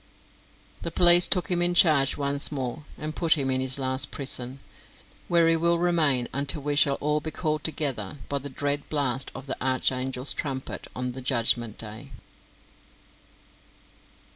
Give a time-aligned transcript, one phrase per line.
[0.81, 4.59] The police took him in charge once more and put him in his last prison,
[5.27, 9.31] where he will remain until we shall all be called together by the dread blast
[9.35, 12.09] of the Archangel's trumpet on the Judgment Day.